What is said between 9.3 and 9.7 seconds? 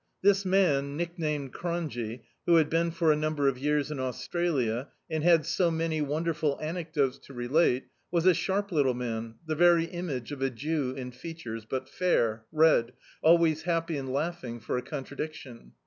the